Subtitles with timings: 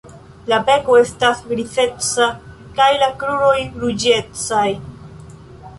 [0.51, 2.31] La beko estas grizeca
[2.81, 3.55] kaj la kruroj
[3.85, 4.69] ruĝecaj.